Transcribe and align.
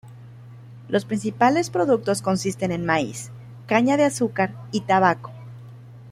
Los 0.87 1.05
principales 1.05 1.69
productos 1.69 2.23
consisten 2.23 2.71
en 2.71 2.87
maíz, 2.87 3.29
caña 3.67 3.97
de 3.97 4.05
azúcar 4.05 4.51
y 4.71 4.81
tabaco. 4.81 5.29